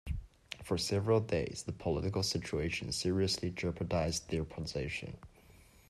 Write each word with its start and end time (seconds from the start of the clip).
For 0.63 0.79
several 0.79 1.19
days, 1.19 1.61
the 1.67 1.71
political 1.71 2.23
situation 2.23 2.91
seriously 2.91 3.51
jeopardised 3.51 4.29
their 4.29 4.43
position. 4.43 5.17